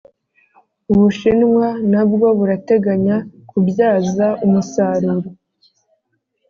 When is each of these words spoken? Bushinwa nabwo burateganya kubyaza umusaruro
Bushinwa 0.97 1.67
nabwo 1.91 2.27
burateganya 2.37 3.15
kubyaza 3.49 4.27
umusaruro 4.45 5.27